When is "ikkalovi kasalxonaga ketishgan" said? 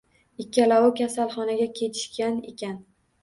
0.43-2.39